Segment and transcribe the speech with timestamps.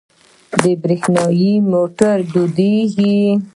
[0.61, 1.23] د بریښنا
[1.71, 3.15] موټرې دود کیږي.